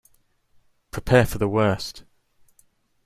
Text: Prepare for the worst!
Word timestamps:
Prepare 0.89 1.27
for 1.27 1.37
the 1.37 1.47
worst! 1.47 2.05